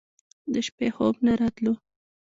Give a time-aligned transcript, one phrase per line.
[0.53, 1.73] د شپې خوب نه راتلو.